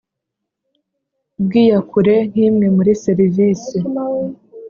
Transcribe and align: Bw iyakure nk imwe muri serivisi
Bw 1.43 1.51
iyakure 1.63 2.15
nk 2.29 2.35
imwe 2.47 2.67
muri 2.75 2.91
serivisi 3.03 3.77